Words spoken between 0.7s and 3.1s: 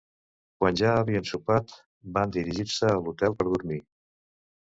ja havien sopat, van dirigir-se a